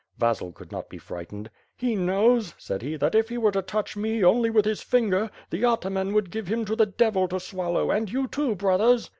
[0.17, 1.51] Vasil could not be frightened.
[1.77, 5.29] "He knows," said he, "that if he were to touch me only with his finger,
[5.51, 9.07] the ataman would give him to the devil to swallow, and you, too, brothers."